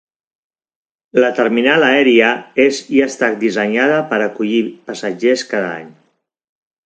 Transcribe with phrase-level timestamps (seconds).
[1.23, 2.31] La terminal aèria
[2.63, 5.93] és de i ha estat dissenyada per acollir passatgers cada any.